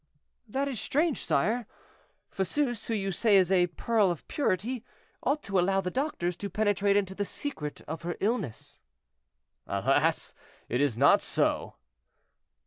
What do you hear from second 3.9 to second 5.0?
of purity,